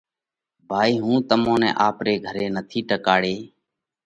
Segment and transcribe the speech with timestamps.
[0.69, 3.35] ڀائِي هُون تمون نئہ آپري گھري نٿي ٽڪاڙي